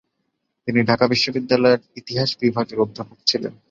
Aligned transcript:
তিনি 0.67 0.79
ঢাকা 0.83 1.05
বিশ্ববিদ্যালয়ের 1.07 1.81
ইতিহাস 1.97 2.29
বিভাগের 2.41 2.77
অধ্যাপক 2.79 3.19
ছিলেন। 3.25 3.53